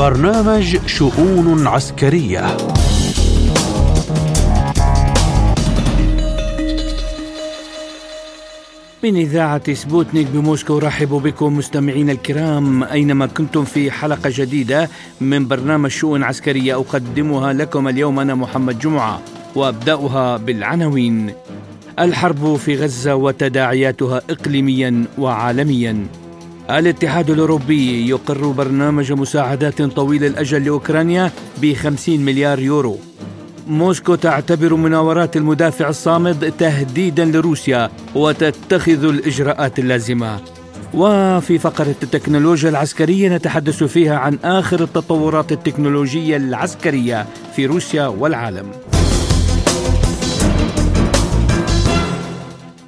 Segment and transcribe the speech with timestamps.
[0.00, 2.56] برنامج شؤون عسكرية.
[9.04, 12.84] من إذاعة سبوتنيك بموسكو رحب بكم مستمعين الكرام.
[12.84, 14.88] أينما كنتم في حلقة جديدة
[15.20, 19.20] من برنامج شؤون عسكرية أقدمها لكم اليوم أنا محمد جمعة
[19.54, 21.32] وأبدأها بالعناوين.
[21.98, 26.06] الحرب في غزة وتداعياتها إقليميا وعالميا.
[26.78, 31.30] الاتحاد الأوروبي يقر برنامج مساعدات طويل الأجل لأوكرانيا
[31.62, 32.98] ب 50 مليار يورو.
[33.68, 40.40] موسكو تعتبر مناورات المدافع الصامد تهديدا لروسيا وتتخذ الإجراءات اللازمة.
[40.94, 48.66] وفي فقرة التكنولوجيا العسكرية نتحدث فيها عن آخر التطورات التكنولوجية العسكرية في روسيا والعالم.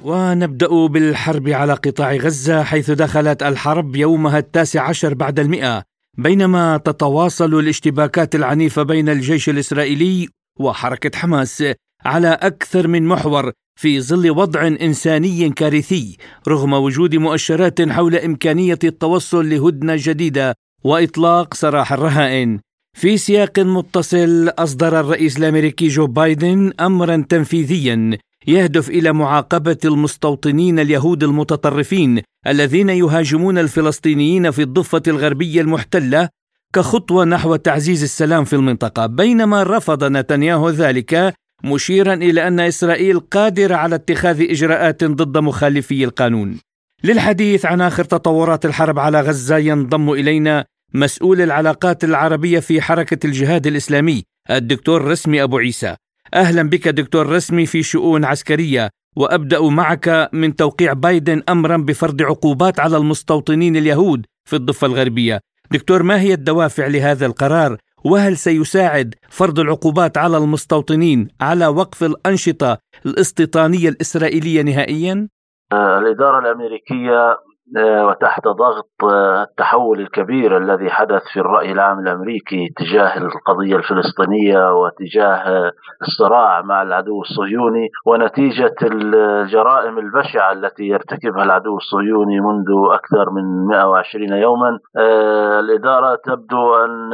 [0.03, 5.83] ونبدأ بالحرب على قطاع غزة حيث دخلت الحرب يومها التاسع عشر بعد المئة
[6.17, 10.27] بينما تتواصل الاشتباكات العنيفة بين الجيش الإسرائيلي
[10.59, 11.63] وحركة حماس
[12.05, 19.49] على أكثر من محور في ظل وضع إنساني كارثي رغم وجود مؤشرات حول إمكانية التوصل
[19.49, 22.59] لهدنة جديدة وإطلاق سراح الرهائن.
[22.97, 31.23] في سياق متصل أصدر الرئيس الأمريكي جو بايدن أمرا تنفيذيا يهدف إلى معاقبة المستوطنين اليهود
[31.23, 36.29] المتطرفين الذين يهاجمون الفلسطينيين في الضفة الغربية المحتلة
[36.73, 39.05] كخطوة نحو تعزيز السلام في المنطقة.
[39.05, 41.33] بينما رفض نتنياهو ذلك
[41.63, 46.59] مشيرا إلى أن إسرائيل قادره على اتخاذ إجراءات ضد مخالفي القانون.
[47.03, 53.67] للحديث عن آخر تطورات الحرب على غزة ينضم إلينا مسؤول العلاقات العربية في حركة الجهاد
[53.67, 55.95] الإسلامي الدكتور رسمي أبو عيسى.
[56.33, 62.79] أهلا بك دكتور رسمي في شؤون عسكرية وأبدأ معك من توقيع بايدن امرا بفرض عقوبات
[62.79, 65.39] على المستوطنين اليهود في الضفة الغربية.
[65.71, 72.77] دكتور ما هي الدوافع لهذا القرار؟ وهل سيساعد فرض العقوبات على المستوطنين على وقف الأنشطة
[73.05, 75.27] الاستيطانية الإسرائيلية نهائيا؟
[75.73, 77.37] الإدارة الأمريكية آه،
[77.77, 85.71] وتحت ضغط آه، التحول الكبير الذي حدث في الرأي العام الأمريكي تجاه القضية الفلسطينية وتجاه
[86.01, 94.33] الصراع مع العدو الصهيوني ونتيجة الجرائم البشعة التي يرتكبها العدو الصهيوني منذ أكثر من 120
[94.33, 94.79] يوما.
[94.97, 97.13] آه، الإدارة تبدو أن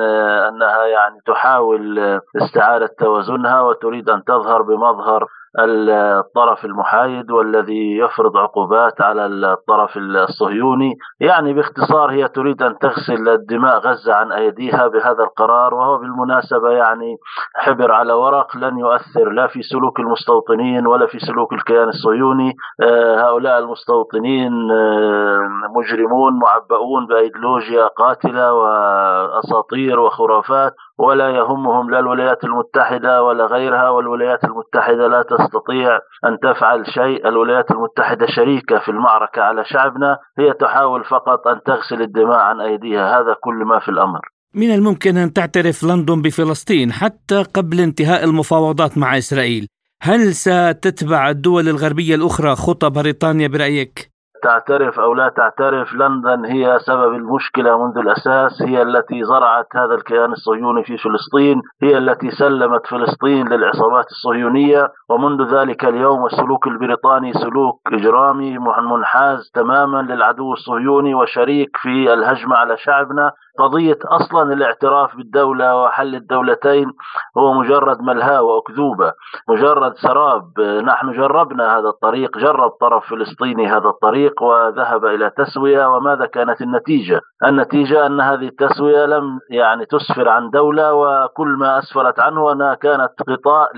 [0.49, 1.99] أنها يعني تحاول
[2.41, 5.25] استعادة توازنها وتريد أن تظهر بمظهر
[5.59, 10.97] الطرف المحايد والذي يفرض عقوبات على الطرف الصهيوني.
[11.19, 17.17] يعني باختصار هي تريد أن تغسل الدماء غزة عن أيديها بهذا القرار وهو بالمناسبة يعني
[17.55, 22.53] حبر على ورق لن يؤثر لا في سلوك المستوطنين ولا في سلوك الكيان الصهيوني.
[22.81, 25.39] آه، هؤلاء المستوطنين آه،
[25.75, 30.73] مجرمون معبؤون بأيديولوجيا قاتلة وأساطير وخرافات.
[30.99, 37.27] ولا يهمهم لا الولايات المتحدة ولا غيرها والولايات المتحدة لا تستطيع أن تفعل شيء.
[37.27, 43.19] الولايات المتحدة شريكة في المعركة على شعبنا هي تحاول فقط أن تغسل الدماء عن أيديها.
[43.19, 44.19] هذا كل ما في الأمر.
[44.53, 49.67] من الممكن أن تعترف لندن بفلسطين حتى قبل انتهاء المفاوضات مع إسرائيل.
[50.01, 57.13] هل ستتبع الدول الغربية الأخرى خطى بريطانيا برأيك؟ تعترف أو لا تعترف لندن هي سبب
[57.13, 63.47] المشكلة منذ الأساس هي التي زرعت هذا الكيان الصهيوني في فلسطين هي التي سلمت فلسطين
[63.47, 68.57] للعصابات الصهيونية ومنذ ذلك اليوم السلوك البريطاني سلوك إجرامي
[68.91, 73.31] منحاز تماما للعدو الصهيوني وشريك في الهجمة على شعبنا.
[73.59, 76.91] قضية أصلا الاعتراف بالدولة وحل الدولتين
[77.37, 79.13] هو مجرد ملهى وأكذوبة
[79.49, 80.59] مجرد سراب.
[80.85, 84.28] نحن جربنا هذا الطريق جرب طرف فلسطيني هذا الطريق.
[84.41, 90.93] وذهب إلى تسوية وماذا كانت النتيجة؟ النتيجة أن هذه التسوية لم يعني تسفر عن دولة
[90.93, 93.69] وكل ما أسفرت عنه أنها كانت غطاء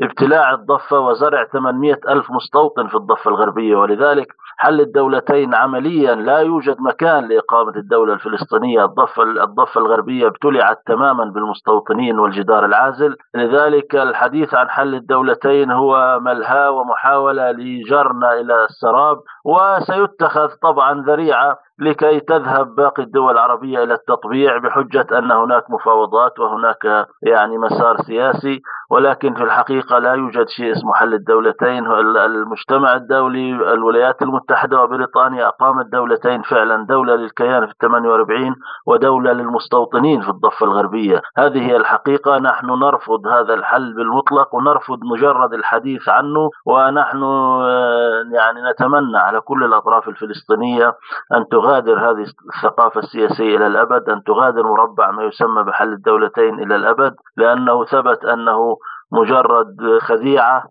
[0.00, 3.76] لابتلاع الضفة وزرع 800 ألف مستوطن في الضفة الغربية.
[3.76, 4.26] ولذلك
[4.58, 8.84] حل الدولتين عمليا لا يوجد مكان لإقامة الدولة الفلسطينية.
[8.84, 13.16] الضفة الضفة الغربية ابتلعت تماما بالمستوطنين والجدار العازل.
[13.34, 19.18] لذلك الحديث عن حل الدولتين هو ملهى ومحاولة لجرنا إلى السراب.
[19.86, 27.06] وسيتخذ طبعا ذريعة لكي تذهب باقي الدول العربية إلى التطبيع بحجة أن هناك مفاوضات وهناك
[27.22, 28.62] يعني مسار سياسي.
[28.90, 31.86] ولكن في الحقيقة لا يوجد شيء اسمه حل الدولتين.
[32.16, 38.54] المجتمع الدولي الولايات المتحدة وبريطانيا أقامت دولتين فعلا دولة للكيان في 48
[38.86, 41.22] ودولة للمستوطنين في الضفة الغربية.
[41.36, 42.38] هذه هي الحقيقة.
[42.38, 47.22] نحن نرفض هذا الحل بالمطلق ونرفض مجرد الحديث عنه ونحن
[48.32, 50.94] يعني نتمنى على كل الأطراف الفلسطينية
[51.34, 52.24] أن تغادر هذه
[52.54, 58.24] الثقافة السياسية إلى الأبد أن تغادر مربع ما يسمى بحل الدولتين إلى الأبد لأنه ثبت
[58.24, 58.76] أنه
[59.12, 60.64] مجرد خديعة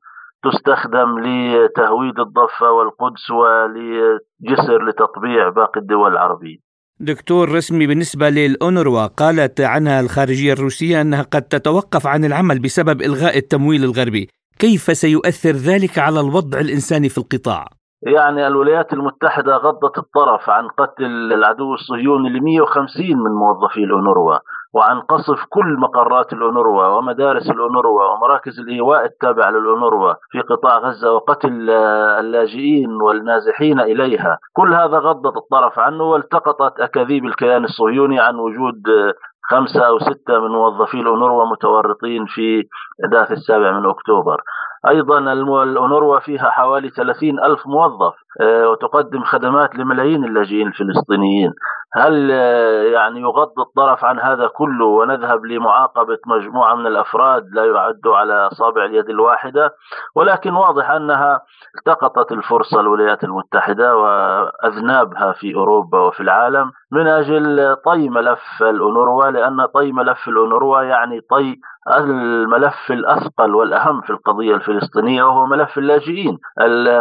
[0.44, 6.58] تستخدم لتهويد الضفة والقدس ولجسر لتطبيع باقي الدول العربية
[7.00, 13.38] دكتور رسمي بالنسبة للأونروا قالت عنها الخارجية الروسية أنها قد تتوقف عن العمل بسبب إلغاء
[13.38, 14.30] التمويل الغربي
[14.60, 17.68] كيف سيؤثر ذلك على الوضع الإنساني في القطاع؟
[18.06, 24.38] يعني الولايات المتحدة غضت الطرف عن قتل العدو الصهيوني ل 150 من موظفي الأونروا
[24.74, 31.69] وعن قصف كل مقرات الأونروا ومدارس الأونروا ومراكز الإيواء التابعة للأونروا في قطاع غزة وقتل
[32.19, 34.38] اللاجئين والنازحين إليها.
[34.54, 38.84] كل هذا غضت الطرف عنه والتقطت أكاذيب الكيان الصهيوني عن وجود
[39.50, 42.63] خمسة أو ستة من موظفي الأونروا متورطين في
[43.06, 44.42] أحداث السابع من أكتوبر.
[44.90, 45.20] أيضا
[45.64, 51.54] الأونروا فيها حوالي 30 ألف موظف آه، وتقدم خدمات لملايين اللاجئين الفلسطينيين.
[51.94, 58.08] هل آه، يعني يغض الطرف عن هذا كله ونذهب لمعاقبة مجموعة من الأفراد لا يعد
[58.08, 59.72] على أصابع اليد الواحدة؟
[60.16, 61.42] ولكن واضح أنها
[61.78, 69.66] التقطت الفرصة الولايات المتحدة وأذنابها في أوروبا وفي العالم من أجل طي ملف الأونروا لأن
[69.66, 76.38] طي ملف الأونروا يعني طي الملف الأثقل والأهم في القضية الفلسطينية وهو ملف اللاجئين.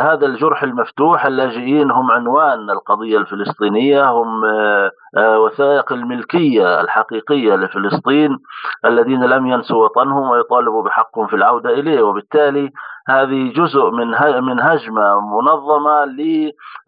[0.00, 8.38] هذا الجرح المفتوح اللاجئين هم عنوان القضية الفلسطينية هم آه، آه، وثائق الملكية الحقيقية لفلسطين
[8.84, 12.02] الذين لم ينسوا وطنهم ويطالبوا بحقهم في العودة إليه.
[12.02, 12.70] وبالتالي
[13.08, 14.06] هذه جزء من
[14.44, 16.04] من هجمة منظمة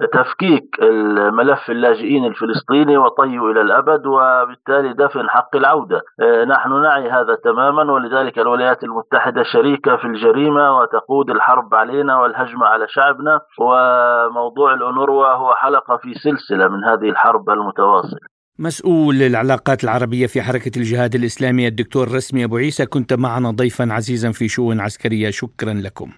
[0.01, 6.03] لتفكيك الملف اللاجئين الفلسطيني وطيه إلى الأبد وبالتالي دفن حق العودة.
[6.21, 12.67] آه، نحن نعي هذا تماما ولذلك الولايات المتحدة شريكة في الجريمة وتقود الحرب علينا والهجمة
[12.67, 18.36] على شعبنا وموضوع الأونروا هو حلقة في سلسلة من هذه الحرب المتواصلة.
[18.59, 24.31] مسؤول العلاقات العربية في حركة الجهاد الإسلامي الدكتور رسمي أبو عيسى كنت معنا ضيفا عزيزا
[24.33, 25.31] في شؤون عسكرية.
[25.31, 26.11] شكرا لكم.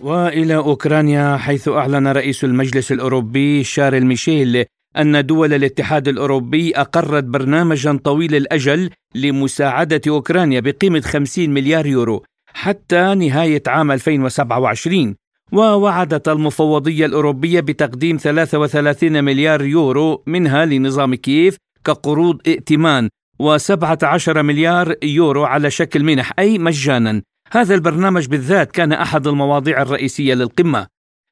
[0.00, 4.64] وإلى أوكرانيا حيث أعلن رئيس المجلس الأوروبي شارل ميشيل
[4.98, 13.14] أن دول الاتحاد الأوروبي أقرت برنامجا طويل الأجل لمساعدة أوكرانيا بقيمة 50 مليار يورو حتى
[13.14, 15.14] نهاية عام 2027
[15.52, 23.08] ووعدت المفوضية الأوروبية بتقديم 33 مليار يورو منها لنظام كييف كقروض ائتمان
[23.42, 27.22] و17 مليار يورو على شكل منح أي مجانا.
[27.52, 30.86] هذا البرنامج بالذات كان أحد المواضيع الرئيسية للقمة.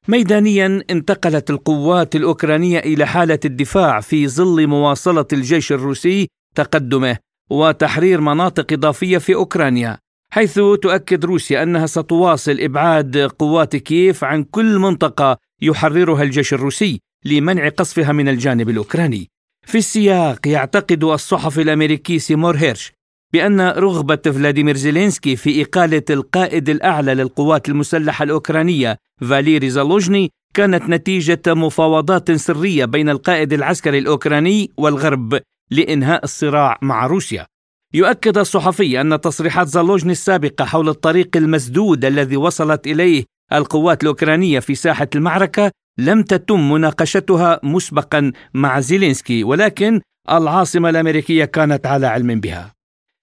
[0.09, 7.17] ميدانيا انتقلت القوات الأوكرانية إلى حالة الدفاع في ظل مواصلة الجيش الروسي تقدمه
[7.51, 9.99] وتحرير مناطق إضافية في أوكرانيا.
[10.33, 17.69] حيث تؤكد روسيا أنها ستواصل إبعاد قوات كييف عن كل منطقة يحررها الجيش الروسي لمنع
[17.69, 19.29] قصفها من الجانب الأوكراني.
[19.67, 22.93] في السياق يعتقد الصحفي الأمريكي سيمور هيرش
[23.33, 31.43] بأن رغبة فلاديمير زيلينسكي في إقالة القائد الأعلى للقوات المسلحة الأوكرانية فاليري زالوجني كانت نتيجة
[31.47, 35.41] مفاوضات سرية بين القائد العسكري الأوكراني والغرب
[35.71, 37.47] لإنهاء الصراع مع روسيا.
[37.95, 44.75] يؤكد الصحفي أن تصريحات زالوجني السابقة حول الطريق المسدود الذي وصلت إليه القوات الأوكرانية في
[44.75, 50.01] ساحة المعركة لم تتم مناقشتها مسبقا مع زيلينسكي ولكن
[50.31, 52.73] العاصمة الأمريكية كانت على علم بها.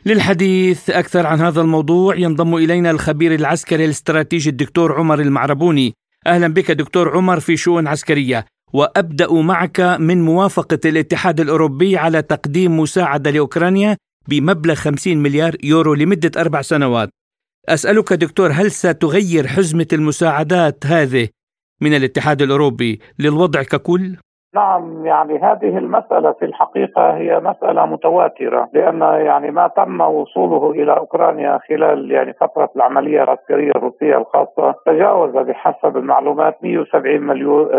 [0.06, 5.94] للحديث أكثر عن هذا الموضوع ينضم إلينا الخبير العسكري الاستراتيجي الدكتور عمر المعربوني.
[6.27, 12.80] أهلا بك دكتور عمر في شؤون عسكرية وأبدأ معك من موافقة الاتحاد الأوروبي على تقديم
[12.80, 17.10] مساعدة لأوكرانيا بمبلغ 50 مليار يورو لمدة أربع سنوات
[17.69, 21.29] أسألك دكتور هل ستغير حزمة المساعدات هذه
[21.81, 24.17] من الاتحاد الأوروبي للوضع ككل؟
[24.58, 30.98] نعم يعني هذه المسألة في الحقيقة هي مسألة متواترة لأن يعني ما تم وصوله إلى
[30.98, 37.22] أوكرانيا خلال يعني فترة العملية العسكرية الروسية الخاصة تجاوز بحسب المعلومات 170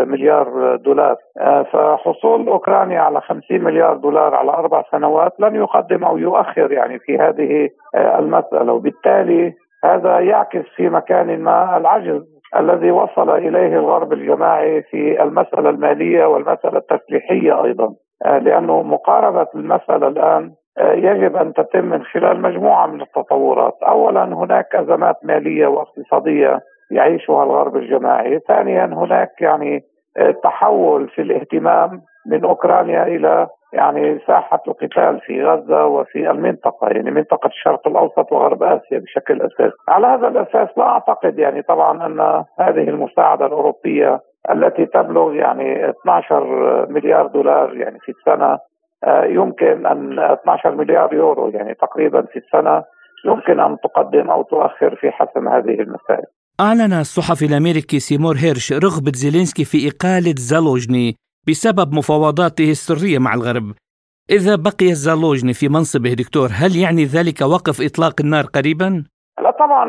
[0.07, 1.15] مليار دولار.
[1.39, 6.99] آه، فحصول أوكرانيا على 50 مليار دولار على أربع سنوات لن يقدم أو يؤخر يعني
[6.99, 14.13] في هذه آه، المسألة وبالتالي هذا يعكس في مكان ما العجز الذي وصل إليه الغرب
[14.13, 17.93] الجماعي في المسألة المالية والمسألة التسليحية أيضا.
[18.25, 24.23] آه، لأنه مقاربة المسألة الآن آه، يجب أن تتم من خلال مجموعة من التطورات، اولا
[24.23, 26.59] هناك أزمات مالية واقتصادية
[26.91, 29.81] يعيشها الغرب الجماعي، ثانيا هناك يعني
[30.17, 37.11] آه، تحول في الاهتمام من أوكرانيا إلى يعني ساحة القتال في غزة وفي المنطقة يعني
[37.11, 42.19] منطقة الشرق الأوسط وغرب آسيا بشكل أساسي على هذا الأساس لا أعتقد يعني طبعا أن
[42.59, 44.19] هذه المساعدة الأوروبية
[44.51, 48.57] التي تبلغ يعني 12 مليار دولار يعني في السنة
[49.03, 52.83] آه، يمكن أن 12 مليار يورو يعني تقريبا في السنة
[53.25, 56.25] يمكن أن تقدم أو تؤخر في حسم هذه المسائل.
[56.59, 61.15] أعلن الصحفي الأمريكي سيمور هيرش رغبة زيلينسكي في إقالة زالوجني
[61.49, 63.65] بسبب مفاوضاته السرية مع الغرب
[64.37, 68.89] إذا بقي زالوجني في منصبه دكتور هل يعني ذلك وقف إطلاق النار قريبا؟
[69.43, 69.85] لا طبعا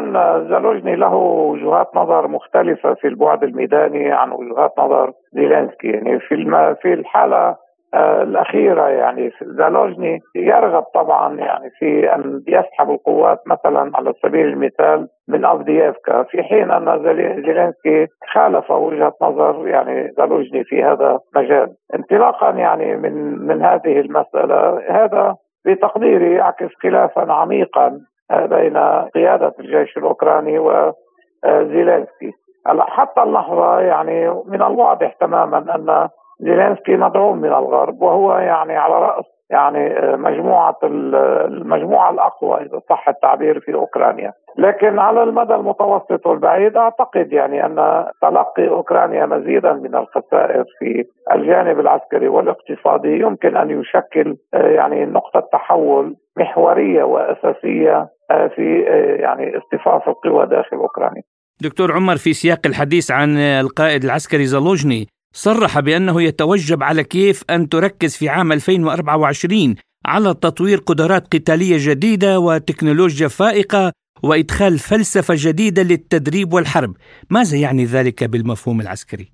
[0.50, 6.34] زالوجني له وجهات نظر مختلفة في البعد الميداني عن وجهات نظر زيلينسكي يعني في.
[6.82, 7.56] في الحالة
[7.94, 15.44] الأخيرة يعني زالوجني يرغب طبعا يعني في أن يسحب القوات مثلا على سبيل المثال من
[15.44, 16.23] أفدييفكا.
[16.23, 23.47] في حين أن زيلينسكي خالف وجهة نظر يعني زالوجني في هذا المجال انطلاقا يعني من
[23.47, 25.35] من هذه المسألة هذا
[25.66, 28.76] بتقديري يعكس خلافا عميقا آه، بين
[29.14, 32.32] قيادة الجيش الأوكراني وزيلينسكي
[32.78, 36.09] حتى اللحظة يعني من الواضح تماما أن
[36.40, 43.09] زيلينسكي مدعوم من الغرب وهو يعني على رأس يعني آه، مجموعة المجموعة الأقوى إذا صح
[43.09, 49.94] التعبير في أوكرانيا، لكن على المدى المتوسط والبعيد أعتقد يعني أن تلقي أوكرانيا مزيدا من
[49.94, 58.47] الخسائر في الجانب العسكري والاقتصادي يمكن أن يشكل آه، يعني نقطة تحول محورية وأساسية آه،
[58.47, 58.80] في
[59.20, 61.23] يعني اصطفاف القوى داخل أوكرانيا.
[61.62, 67.68] دكتور عمر في سياق الحديث عن القائد العسكري زالوجني صرح بأنه يتوجب على كيف أن
[67.68, 69.75] تركز في عام 2024
[70.06, 73.92] على تطوير قدرات قتالية جديدة وتكنولوجيا فائقة
[74.25, 76.90] وإدخال فلسفة جديدة للتدريب والحرب
[77.30, 79.28] ماذا يعني ذلك بالمفهوم العسكري؟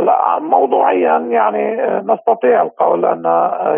[0.00, 1.76] لا موضوعيا يعني
[2.12, 3.24] نستطيع القول أن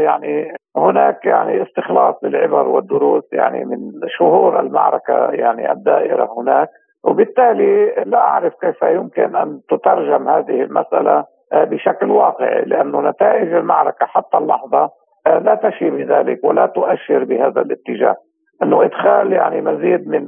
[0.01, 3.79] يعني هناك يعني استخلاص للعبر والدروس يعني من
[4.19, 6.69] شهور المعركة يعني الدائرة هناك
[7.05, 14.39] وبالتالي لا أعرف كيف يمكن أن تترجم هذه المسألة بشكل واقعي لأن نتائج المعركة حتى
[14.39, 14.91] اللحظة
[15.27, 18.17] آه، لا تشي بذلك ولا تؤشر بهذا الاتجاه.
[18.63, 20.27] إنه إدخال يعني مزيد من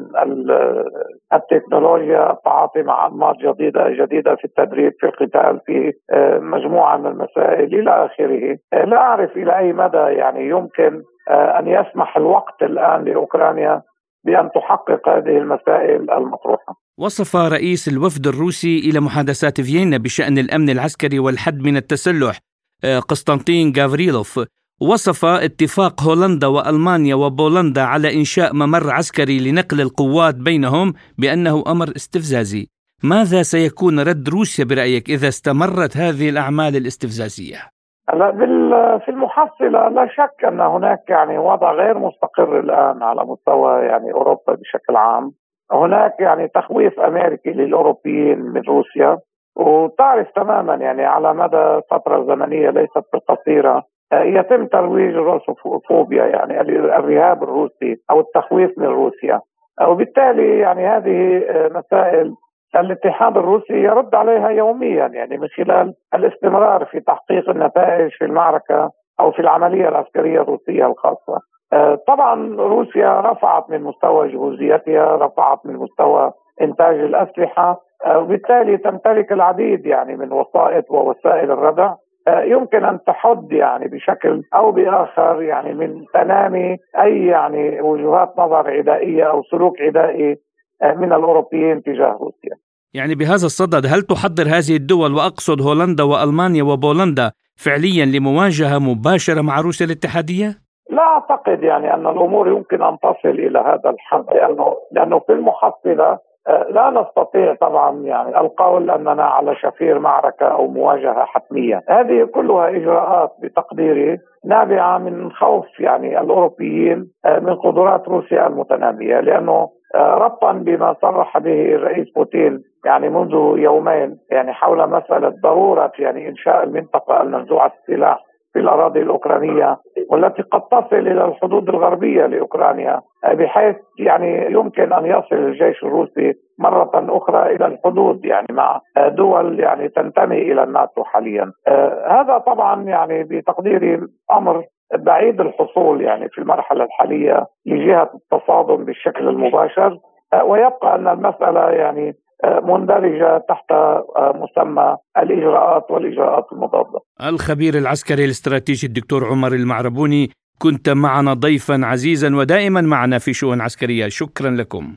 [1.33, 7.75] التكنولوجيا التعاطي مع أنماط جديدة جديدة في التدريب في القتال في آه، مجموعة من المسائل
[7.75, 8.59] إلى آخره.
[8.85, 13.83] لا أعرف إلى أي مدى يعني يمكن أن يسمح الوقت الآن لأوكرانيا
[14.25, 21.19] بأن تحقق هذه المسائل المطروحة وصف رئيس الوفد الروسي إلى محادثات فيينا بشأن الأمن العسكري
[21.19, 22.39] والحد من التسلح
[22.85, 24.41] آه، قسطنطين غافريلوف
[24.81, 32.69] وصف اتفاق هولندا وألمانيا وبولندا على إنشاء ممر عسكري لنقل القوات بينهم بأنه أمر استفزازي.
[33.03, 37.78] ماذا سيكون رد روسيا برأيك إذا استمرت هذه الأعمال الاستفزازية؟
[38.11, 44.13] هلا في المحصلة لا شك أن هناك يعني وضع غير مستقر الآن على مستوى يعني
[44.13, 45.33] أوروبا بشكل عام.
[45.73, 49.19] هناك يعني تخويف أمريكي للأوروبيين من روسيا.
[49.57, 57.97] وتعرف تماما يعني على مدى فترة زمنية ليست بالقصيرة يتم ترويج الروسوفوبيا يعني الرهاب الروسي
[58.11, 59.41] أو التخويف من روسيا.
[59.89, 62.35] وبالتالي يعني هذه مسائل
[62.77, 69.33] الاتحاد الروسي يرد عليها يوميا يعني من خلال الاستمرار في تحقيق النتائج في المعركة أو
[69.33, 71.39] في العملية العسكرية الروسية الخاصة.
[71.73, 79.33] آه، طبعا روسيا رفعت من مستوى جهوزيتها رفعت من مستوى إنتاج الأسلحة آه، وبالتالي تمتلك
[79.33, 81.95] العديد يعني من وسائط ووسائل الردع.
[82.29, 88.71] آه، يمكن أن تحد يعني بشكل أو بآخر يعني من تنامي أي يعني وجهات نظر
[88.71, 90.37] عدائيه أو سلوك عدائي
[90.83, 92.57] من الأوروبيين تجاه روسيا.
[92.95, 99.61] يعني بهذا الصدد هل تحضر هذه الدول وأقصد هولندا وألمانيا وبولندا فعليا لمواجهة مباشرة مع
[99.61, 100.49] روسيا الاتحادية؟
[100.91, 106.19] لا أعتقد يعني أن الأمور يمكن أن تصل إلى هذا الحد لأنه لأنه في المحصلة
[106.49, 112.69] آه، لا نستطيع طبعا يعني القول أننا على شفير معركة أو مواجهة حتمية، هذه كلها
[112.69, 120.53] إجراءات بتقديري نابعة من خوف يعني الأوروبيين آه، من قدرات روسيا المتنامية لأنه آه، ربطا
[120.53, 127.23] بما صرح به الرئيس بوتين يعني منذ يومين يعني حول مسألة ضرورة يعني إنشاء المنطقة
[127.23, 129.77] المنزوعه السلاح في الأراضي الأوكرانية
[130.11, 133.01] والتي قد تصل إلى الحدود الغربية لأوكرانيا
[133.33, 139.89] بحيث يعني يمكن أن يصل الجيش الروسي مرة أخرى إلى الحدود يعني مع دول يعني
[139.89, 141.53] تنتمي إلى الناتو حاليا.
[141.69, 144.01] آه، هذا طبعا يعني بتقديري
[144.33, 144.65] أمر
[144.95, 149.99] بعيد الحصول يعني في المرحلة الحالية لجهة التصادم بالشكل المباشر
[150.33, 152.15] آه، ويبقى أن المسألة يعني
[152.45, 153.73] مندرجة تحت
[154.19, 157.01] مسمى الإجراءات والإجراءات المضادة.
[157.29, 160.29] الخبير العسكري الاستراتيجي الدكتور عمر المعربوني
[160.63, 164.97] كنت معنا ضيفا عزيزا ودائما معنا في شؤون عسكرية، شكرا لكم.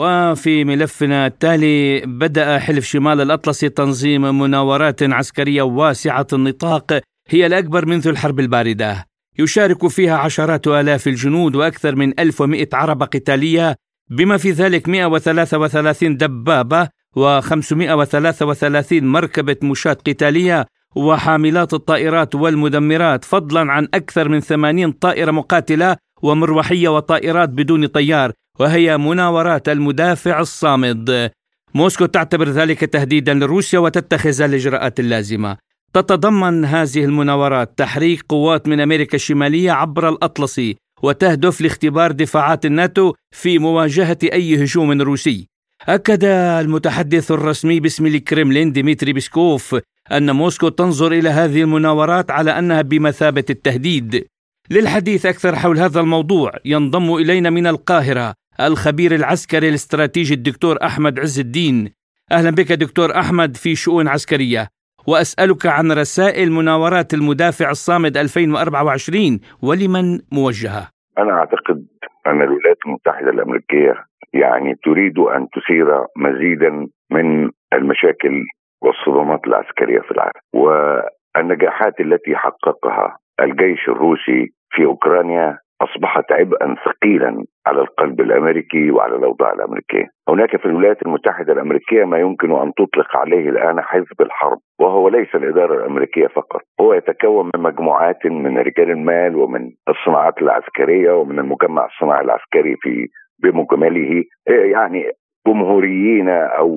[0.00, 8.08] وفي ملفنا التالي بدأ حلف شمال الأطلسي تنظيم مناورات عسكرية واسعة النطاق هي الأكبر منذ
[8.08, 9.06] الحرب الباردة.
[9.38, 13.76] يشارك فيها عشرات آلاف الجنود وأكثر من 1100 عربة قتالية
[14.10, 16.88] بما في ذلك 133 دبابة
[17.18, 26.88] و533 مركبة مشاة قتالية وحاملات الطائرات والمدمرات فضلا عن أكثر من 80 طائرة مقاتلة ومروحية
[26.88, 31.30] وطائرات بدون طيار وهي مناورات المدافع الصامد.
[31.74, 35.56] موسكو تعتبر ذلك تهديدا لروسيا وتتخذ الإجراءات اللازمة.
[35.92, 43.58] تتضمن هذه المناورات تحريك قوات من أمريكا الشمالية عبر الأطلسي وتهدف لاختبار دفاعات الناتو في
[43.58, 45.46] مواجهة أي هجوم روسي.
[45.88, 49.76] أكد المتحدث الرسمي باسم الكرملين ديمتري بيسكوف
[50.12, 54.26] أن موسكو تنظر إلى هذه المناورات على أنها بمثابة التهديد.
[54.70, 56.50] للحديث أكثر حول هذا الموضوع.
[56.64, 61.94] ينضم إلينا من القاهرة الخبير العسكري الاستراتيجي الدكتور أحمد عز الدين.
[62.32, 64.68] أهلا بك دكتور أحمد في شؤون عسكرية.
[65.06, 71.86] وأسألك عن رسائل مناورات المدافع الصامد 2024 ولمن موجهة؟ أنا أعتقد
[72.26, 73.94] أن الولايات المتحدة الأمريكية
[74.32, 76.70] يعني تريد أن تثير مزيدا
[77.10, 78.44] من المشاكل
[78.82, 80.40] والصدمات العسكرية في العالم.
[80.52, 89.52] والنجاحات التي حققها الجيش الروسي في أوكرانيا أصبحت عبئا ثقيلا على القلب الأمريكي وعلى الأوضاع
[89.52, 90.06] الأمريكية.
[90.28, 95.34] هناك في الولايات المتحدة الأمريكية ما يمكن أن تطلق عليه الآن حزب الحرب وهو ليس
[95.34, 101.86] الإدارة الأمريكية فقط هو يتكون من مجموعات من رجال المال ومن الصناعات العسكرية ومن المجمع
[101.86, 103.06] الصناعي العسكري في
[103.42, 105.10] بمجمله يعني
[105.48, 106.68] جمهوريين أو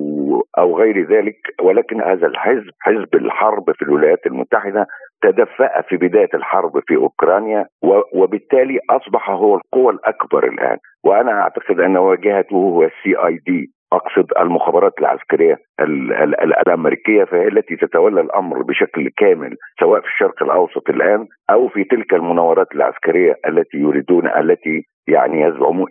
[0.58, 4.86] أو غير ذلك ولكن هذا الحزب حزب الحرب في الولايات المتحدة
[5.22, 7.66] تدفأ في بداية الحرب في أوكرانيا
[8.14, 14.26] وبالتالي أصبح هو القوى الأكبر الآن وأنا أعتقد أن واجهته هو السي اي دي أقصد
[14.40, 20.42] المخابرات العسكرية ال ال ال الأمريكية فهي التي تتولى الأمر بشكل كامل سواء في الشرق
[20.42, 25.86] الأوسط الآن أو في تلك المناورات العسكرية التي يريدون التي يعني يزعمون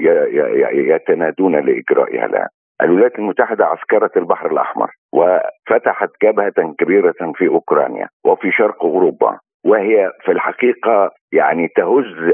[0.73, 2.47] يتنادون لإجرائها الآن.
[2.81, 10.31] الولايات المتحدة عسكرت البحر الأحمر وفتحت جبهة كبيرة في أوكرانيا وفي شرق أوروبا وهي في
[10.31, 12.33] الحقيقة يعني تهز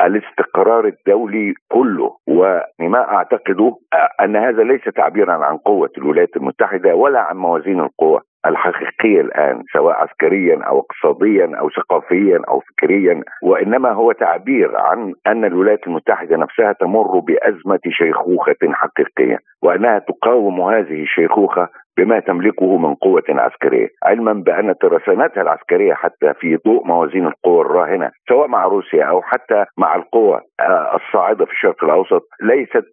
[0.00, 2.16] الاستقرار الدولي كله.
[2.28, 3.76] وما أعتقده
[4.20, 8.20] أن هذا ليس تعبيرا عن قوة الولايات المتحدة ولا عن موازين القوى.
[8.46, 15.44] الحقيقية الآن سواء عسكريا أو اقتصاديا أو ثقافيا أو فكريا وإنما هو تعبير عن أن
[15.44, 23.22] الولايات المتحدة نفسها تمر بأزمة شيخوخة حقيقية وأنها تقاوم هذه الشيخوخة بما تملكه من قوة
[23.28, 29.22] عسكرية علما بأن ترسانتها العسكرية حتى في ضوء موازين القوى الراهنة سواء مع روسيا أو
[29.22, 32.84] حتى مع القوى آه، الصاعدة في الشرق الأوسط ليست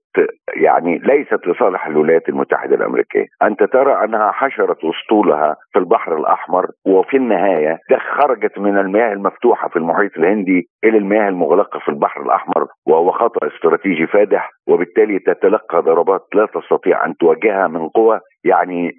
[0.55, 3.25] يعني ليست لصالح الولايات المتحدة الأمريكية.
[3.43, 7.79] أنت ترى أنها حشرت أسطولها في البحر الأحمر وفي النهاية
[8.21, 13.47] خرجت من المياه المفتوحة في المحيط الهندي إلى المياه المغلقة في البحر الأحمر وهو خطأ
[13.47, 18.95] استراتيجي فادح وبالتالي تتلقى ضربات لا تستطيع أن تواجهها من قوة يعني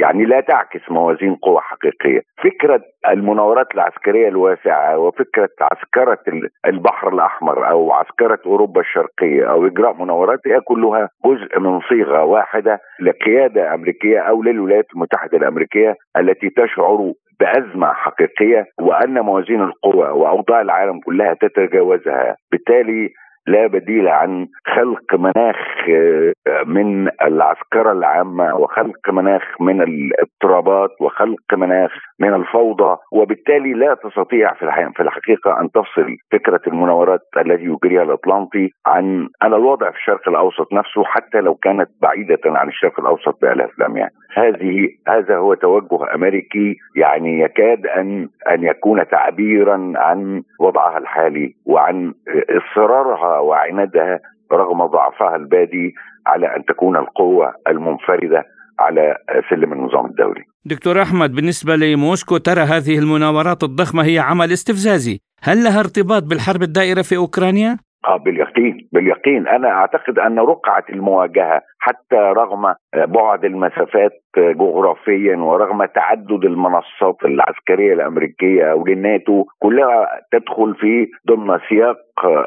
[0.00, 6.18] يعني لا تعكس موازين قوى حقيقية، فكرة المناورات العسكرية الواسعة وفكرة عسكرة
[6.66, 12.80] البحر الأحمر أو عسكرة أوروبا الشرقية أو إجراء مناورات هي كلها جزء من صيغة واحدة
[13.00, 21.00] لقيادة أمريكية أو للولايات المتحدة الأمريكية التي تشعر بأزمة حقيقية وأن موازين القوى وأوضاع العالم
[21.00, 23.10] كلها تتجاوزها، بالتالي
[23.46, 25.56] لا بديل عن خلق مناخ
[25.90, 34.54] آه، من العسكرة العامة وخلق مناخ من الاضطرابات وخلق مناخ من الفوضى وبالتالي لا تستطيع
[34.54, 41.04] في الحقيقة أن تفصل فكرة المناورات التي يجريها الأطلنطي عن الوضع في الشرق الأوسط نفسه
[41.04, 44.10] حتى لو كانت بعيدة عن الشرق الأوسط بآلاف الأميال.
[44.36, 52.14] هذه هذا هو توجه أمريكي يعني يكاد أن أن يكون تعبيرا عن وضعها الحالي وعن
[52.50, 54.20] إصرارها وعنادها
[54.52, 55.94] رغم ضعفها البادي
[56.26, 58.44] على أن تكون القوة المنفردة
[58.78, 59.16] على
[59.50, 60.44] سلم النظام الدولي.
[60.64, 66.62] دكتور أحمد بالنسبة لموسكو ترى هذه المناورات الضخمة هي عمل استفزازي، هل لها ارتباط بالحرب
[66.62, 69.48] الدائرة في أوكرانيا؟ آه باليقين باليقين.
[69.48, 78.72] أنا أعتقد أن رقعة المواجهة حتى رغم بعد المسافات جغرافيا ورغم تعدد المنصات العسكرية الأمريكية
[78.72, 81.96] أو للناتو كلها تدخل في ضمن سياق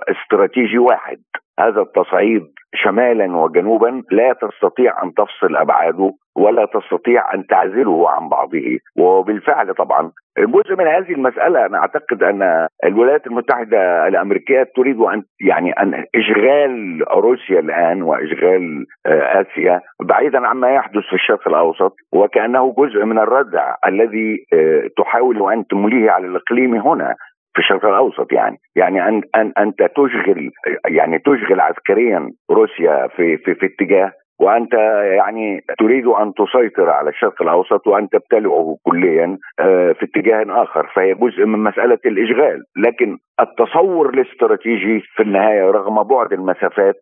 [0.09, 1.17] استراتيجي واحد.
[1.59, 2.43] هذا التصعيد
[2.75, 6.11] شمالا وجنوبا لا تستطيع أن تفصل أبعاده.
[6.35, 8.79] ولا تستطيع أن تعزله عن بعضه.
[8.97, 10.11] وبالفعل طبعا.
[10.39, 17.03] جزء من هذه المسألة أنا أعتقد أن الولايات المتحدة الأمريكية تريد أن يعني أن إشغال
[17.11, 21.95] روسيا الآن وإشغال آه، آسيا بعيدا عما يحدث في الشرق الأوسط.
[22.13, 27.15] وكأنه جزء من الردع الذي آه، تحاول أن تمليه على الإقليم هنا
[27.53, 28.57] في الشرق الأوسط يعني.
[28.75, 30.51] يعني أن أن أنت تشغل
[30.89, 34.11] يعني تشغل عسكريا روسيا في في في اتجاه
[34.43, 34.73] وأنت
[35.17, 40.91] يعني تريد أن تسيطر على الشرق الأوسط وان تبتلعه كليا آه، في اتجاه آخر.
[40.95, 42.63] فهي جزء من مسألة الإشغال.
[42.77, 46.95] لكن التصور الاستراتيجي في النهاية رغم بعد المسافات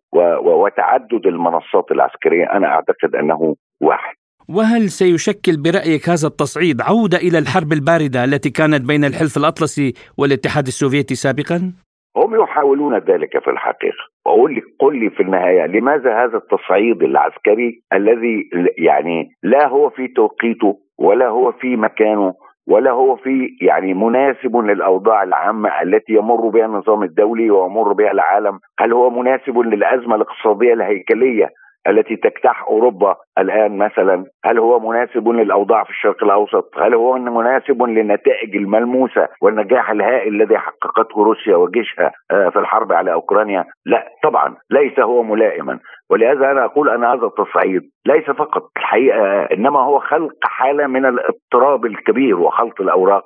[0.44, 4.14] وتعدد المنصات العسكرية أنا أعتقد أنه واحد.
[4.48, 10.66] وهل سيشكل برأيك هذا التصعيد عودة إلى الحرب الباردة التي كانت بين الحلف الأطلسي والاتحاد
[10.66, 11.72] السوفيتي سابقا؟
[12.16, 14.04] هم يحاولون ذلك في الحقيقة.
[14.26, 20.08] وأقول لك قل لي في النهاية لماذا هذا التصعيد العسكري الذي يعني لا هو في
[20.08, 22.34] توقيته ولا هو في مكانه
[22.68, 28.58] ولا هو في يعني مناسب للأوضاع العامة التي يمر بها النظام الدولي ويمر بها العالم،
[28.80, 31.48] هل هو مناسب للأزمة الاقتصادية الهيكلية
[31.88, 37.82] التي تجتاح أوروبا الآن مثلا هل هو مناسب للأوضاع في الشرق الأوسط؟ هل هو مناسب
[37.82, 44.56] للنتائج الملموسة والنجاح الهائل الذي حققته روسيا وجيشها آه، في الحرب على أوكرانيا؟ لا طبعا
[44.70, 45.78] ليس هو ملائما
[46.10, 51.86] ولهذا أنا أقول أن هذا التصعيد ليس فقط الحقيقة إنما هو خلق حالة من الاضطراب
[51.86, 53.24] الكبير وخلط الأوراق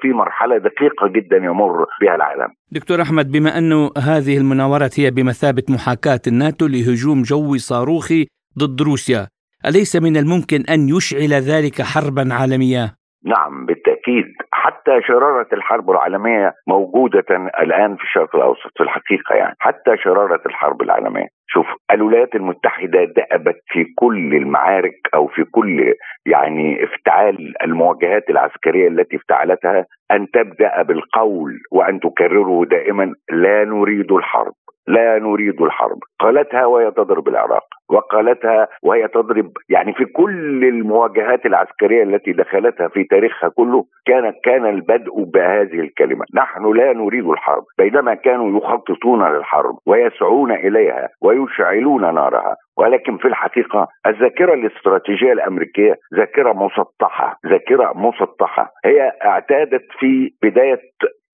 [0.00, 2.48] في مرحلة دقيقة جدا يمر بها العالم.
[2.72, 8.26] دكتور أحمد بما انه هذه المناورات هي بمثابه محاكاة الناتو لهجوم جوي صاروخي
[8.58, 9.28] ضد روسيا،
[9.66, 12.84] أليس من الممكن أن يشعل ذلك حربا عالمية؟
[13.24, 17.24] نعم بالتأكيد حتى شرارة الحرب العالمية موجودة
[17.62, 23.60] الآن في الشرق الأوسط في الحقيقة يعني حتى شرارة الحرب العالمية شوف الولايات المتحدة دأبت
[23.66, 25.94] في كل المعارك أو في كل
[26.26, 34.52] يعني افتعال المواجهات العسكرية التي افتعلتها أن تبدأ بالقول وأن تكرره دائما لا نريد الحرب
[34.86, 35.98] لا نريد الحرب.
[36.20, 43.04] قالتها وهي تضرب العراق وقالتها وهي تضرب يعني في كل المواجهات العسكرية التي دخلتها في
[43.04, 46.24] تاريخها كله كان كان البدء بهذه الكلمة.
[46.34, 47.64] نحن لا نريد الحرب.
[47.78, 51.08] بينما كانوا يخططون للحرب ويسعون إليها
[51.42, 52.56] ويشعلون نارها.
[52.78, 58.70] ولكن في الحقيقة الذاكرة الاستراتيجية الأمريكية ذاكرة مسطحة ذاكرة مسطحة.
[58.84, 60.80] هي اعتادت في بداية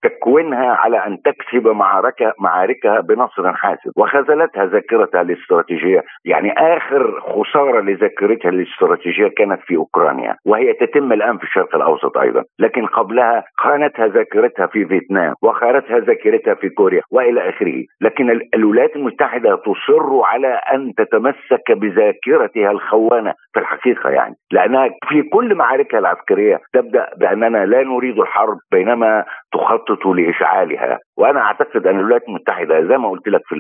[0.03, 6.03] تكوينها على أن تكسب معركه معاركها بنصر حاسم وخذلتها ذاكرتها الاستراتيجية.
[6.25, 10.37] يعني آخر خسارة لذاكرتها الاستراتيجية كانت في أوكرانيا.
[10.47, 12.45] وهي تتم الآن في الشرق الأوسط أيضا.
[12.59, 15.35] لكن قبلها خانتها ذاكرتها في فيتنام.
[15.43, 17.03] وخانتها ذاكرتها في كوريا.
[17.13, 17.85] وإلى آخره.
[18.01, 23.35] لكن الولايات المتحدة تصر على أن تتمسك بذاكرتها الخوانة.
[23.53, 24.35] في الحقيقة يعني.
[24.53, 28.57] لأنها في كل معاركها العسكرية تبدأ بأننا لا نريد الحرب.
[28.73, 33.55] بينما تخطط لاشعالها وأنا أعتقد أن الولايات المتحدة زي ما قلت لك في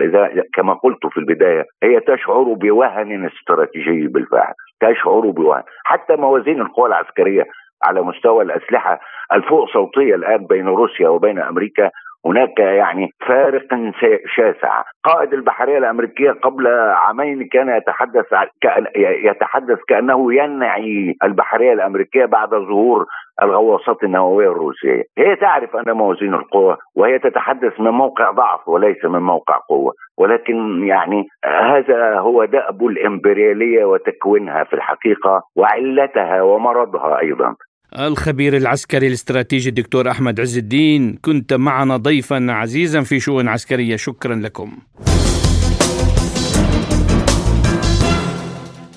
[0.54, 4.52] كما قلت في البداية هي تشعر بوهن استراتيجي بالفعل.
[4.80, 5.62] تشعر بوهن.
[5.84, 7.44] حتى موازين القوى العسكرية
[7.84, 9.00] على مستوى الأسلحة
[9.32, 11.90] الفوق صوتية الآن بين روسيا وبين أمريكا
[12.26, 13.92] هناك يعني فارق
[14.36, 14.82] شاسع.
[15.04, 16.66] قائد البحرية الأمريكية قبل
[17.06, 18.26] عامين كان يتحدث
[18.96, 23.06] يتحدث كأنه ينعي البحرية الأمريكية بعد ظهور
[23.42, 25.02] الغواصات النووية الروسية.
[25.18, 29.92] هي تعرف أن موازين القوى وهي تتحدث من موقع ضعف وليس من موقع قوة.
[30.18, 37.54] ولكن يعني هذا هو دأب الإمبريالية وتكوينها في الحقيقة وعلتها ومرضها أيضا.
[37.96, 44.34] الخبير العسكري الاستراتيجي الدكتور أحمد عز الدين كنت معنا ضيفا عزيزا في شؤون عسكرية شكرا
[44.34, 44.78] لكم.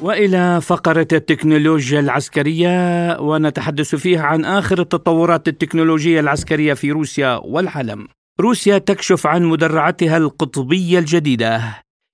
[0.01, 8.07] وإلى فقرة التكنولوجيا العسكرية ونتحدث فيها عن آخر التطورات التكنولوجية العسكرية في روسيا والعالم.
[8.39, 11.61] روسيا تكشف عن مدرعتها القطبية الجديدة.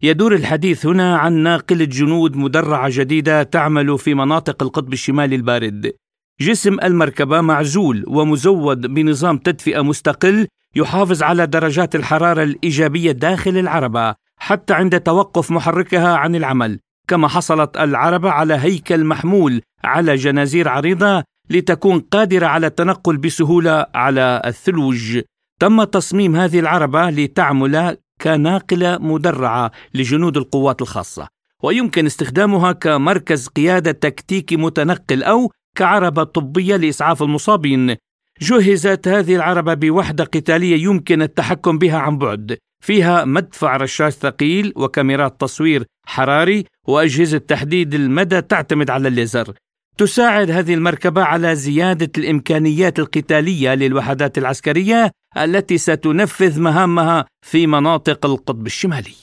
[0.04, 5.94] يدور الحديث هنا عن ناقلة جنود مدرعة جديدة تعمل في مناطق القطب الشمالي البارد.
[6.42, 14.74] جسم المركبة معزول ومزود بنظام تدفئة مستقل يحافظ على درجات الحرارة الإيجابية داخل العربة حتى
[14.74, 22.00] عند توقف محركها عن العمل كما حصلت العربة على هيكل محمول على جنازير عريضة لتكون
[22.00, 25.22] قادرة على التنقل بسهولة على الثلوج.
[25.60, 31.28] تم تصميم هذه العربة لتعمل كناقلة مدرعة لجنود القوات الخاصة
[31.64, 37.96] ويمكن استخدامها كمركز قيادة تكتيكي متنقل أو كعربة طبية لإسعاف المصابين.
[38.42, 42.58] جهزت هذه العربة بوحدة قتالية يمكن التحكم بها عن بعد.
[42.84, 49.54] فيها مدفع رشاش ثقيل وكاميرات تصوير حراري وأجهزة تحديد المدى تعتمد على الليزر.
[49.98, 58.66] تساعد هذه المركبة على زيادة الإمكانيات القتالية للوحدات العسكرية التي ستنفذ مهامها في مناطق القطب
[58.66, 59.16] الشمالي.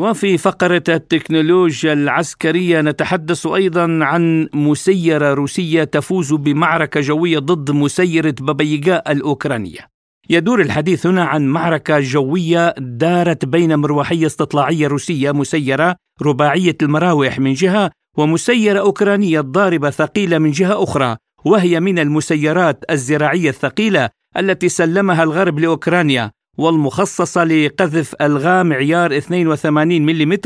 [0.00, 9.12] وفي فقرة التكنولوجيا العسكرية نتحدث أيضا عن مسيرة روسية تفوز بمعركة جوية ضد مسيرة بابيجاء
[9.12, 9.88] الأوكرانية.
[10.30, 17.52] يدور الحديث هنا عن معركة جوية دارت بين مروحية استطلاعية روسية مسيرة رباعية المراوح من
[17.52, 25.22] جهة ومسيرة أوكرانية ضاربة ثقيلة من جهة أخرى وهي من المسيرات الزراعية الثقيلة التي سلمها
[25.22, 26.30] الغرب لأوكرانيا.
[26.60, 30.38] والمخصصة لقذف ألغام عيار 82 ملم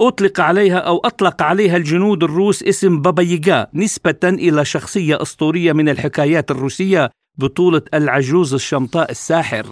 [0.00, 5.88] أطلق عليها أو أطلق عليها الجنود الروس اسم بابا ييغا نسبة إلى شخصية أسطورية من
[5.88, 9.66] الحكايات الروسية بطولة العجوز الشمطاء الساحر.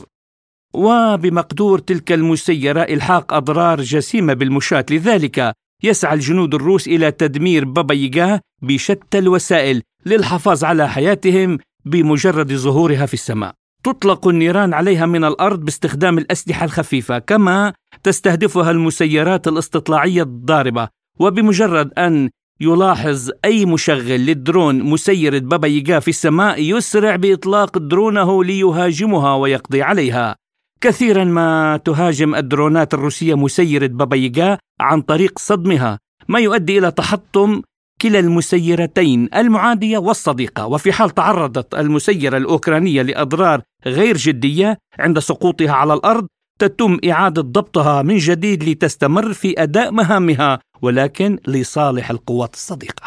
[0.74, 5.52] وبمقدور تلك المسيرة إلحاق أضرار جسيمة بالمشاة لذلك
[5.82, 13.14] يسعى الجنود الروس إلى تدمير بابا ييغا بشتى الوسائل للحفاظ على حياتهم بمجرد ظهورها في
[13.14, 13.63] السماء.
[13.84, 20.88] تطلق النيران عليها من الأرض باستخدام الأسلحة الخفيفة كما تستهدفها المسيرات الاستطلاعية الضاربة.
[21.20, 29.34] وبمجرد أن يلاحظ أي مشغل للدرون مسيره بابا ييغا في السماء يسرع بإطلاق درونه ليهاجمها
[29.34, 30.36] ويقضي عليها.
[30.80, 37.62] كثيرا ما تهاجم الدرونات الروسية مسيره بابا ييغا عن طريق صدمها ما يؤدي إلى تحطم
[38.04, 40.66] كلا المسيرتين المعادية والصديقة.
[40.66, 46.26] وفي حال تعرضت المسيرة الأوكرانية لأضرار غير جدية عند سقوطها على الأرض
[46.58, 53.06] تتم إعادة ضبطها من جديد لتستمر في أداء مهامها ولكن لصالح القوات الصديقة.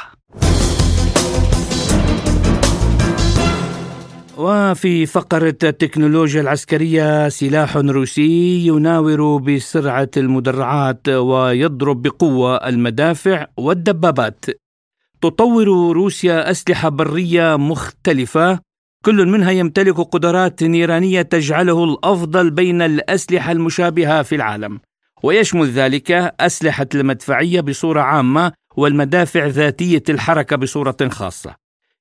[4.38, 14.46] وفي فقرة التكنولوجيا العسكرية سلاح روسي يناور بسرعة المدرعات ويضرب بقوة المدافع والدبابات.
[15.22, 18.60] تطور روسيا أسلحة برية مختلفة.
[19.06, 24.80] كل منها يمتلك قدرات نيرانية تجعله الأفضل بين الأسلحة المشابهة في العالم.
[25.24, 31.56] ويشمل ذلك أسلحة المدفعية بصورة عامة والمدافع ذاتية الحركة بصورة خاصة.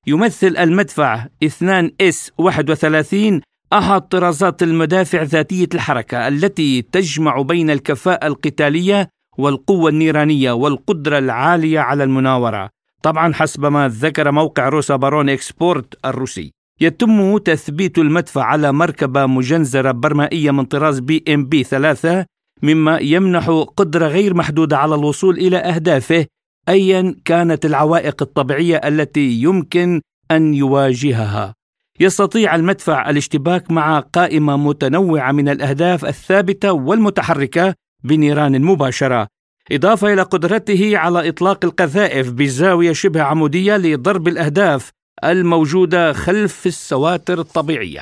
[0.07, 3.41] يمثل المدفع 2 إس 31
[3.73, 12.03] أحد طرازات المدافع ذاتية الحركة التي تجمع بين الكفاءة القتالية والقوة النيرانية والقدرة العالية على
[12.03, 12.69] المناورة.
[13.07, 19.91] طبعا حسب ما ذكر موقع روس أوبورون إكسبورت الروسي يتم تثبيت المدفع على مركبة مجنزرة
[19.91, 22.25] برمائية من طراز بي إم بي 3
[22.63, 26.25] مما يمنح قدرة غير محدودة على الوصول إلى أهدافه
[26.69, 31.53] أيا كانت العوائق الطبيعية التي يمكن أن يواجهها.
[31.99, 39.27] يستطيع المدفع الاشتباك مع قائمة متنوعة من الأهداف الثابتة والمتحركة بنيران مباشرة
[39.71, 44.91] إضافة إلى قدرته على إطلاق القذائف بزاوية شبه عمودية لضرب الأهداف
[45.23, 48.01] الموجودة خلف السواتر الطبيعية.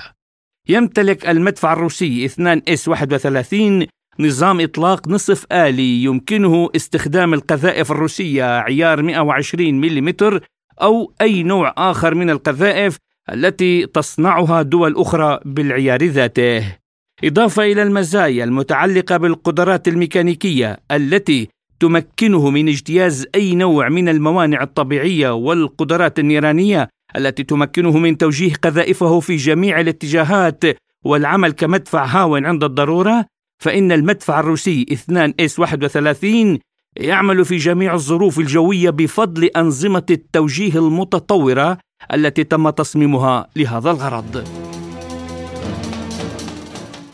[0.69, 3.87] يمتلك المدفع الروسي 2 إس 31
[4.19, 10.39] نظام إطلاق نصف آلي يمكنه استخدام القذائف الروسية عيار 120 ملم
[10.81, 12.97] أو أي نوع آخر من القذائف
[13.31, 16.77] التي تصنعها دول أخرى بالعيار ذاته.
[17.23, 25.33] إضافة إلى المزايا المتعلقة بالقدرات الميكانيكية التي تمكنه من اجتياز أي نوع من الموانع الطبيعية
[25.33, 30.63] والقدرات النيرانية التي تمكنه من توجيه قذائفه في جميع الاتجاهات
[31.05, 33.25] والعمل كمدفع هاو عند الضرورة
[33.63, 36.59] فإن المدفع الروسي 2 إس 31
[36.97, 41.77] يعمل في جميع الظروف الجوية بفضل أنظمة التوجيه المتطورة
[42.13, 44.74] التي تم تصميمها لهذا الغرض.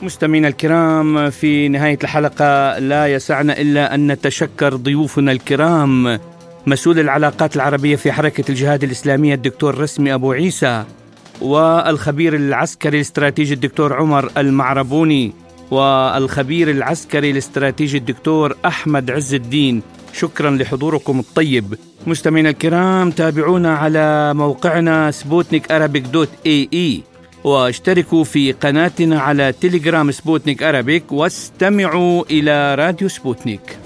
[0.02, 6.20] مستمعينا الكرام في نهاية الحلقة لا يسعنا إلا أن نتشكر ضيوفنا الكرام.
[6.68, 10.84] مسؤول العلاقات العربية في حركة الجهاد الإسلامية الدكتور رسمي أبو عيسى
[11.42, 15.34] والخبير العسكري الاستراتيجي الدكتور عمر المعربوني
[15.72, 19.82] والخبير العسكري الاستراتيجي الدكتور أحمد عز الدين.
[20.14, 21.76] شكرا لحضوركم الطيب.
[22.08, 27.04] مستمعينا الكرام تابعونا على موقعنا سبوتنيك dot AE.
[27.44, 33.78] واشتركوا في قناتنا على تليجرام سبوتنيك أرابيك واستمعوا إلى راديو سبوتنيك.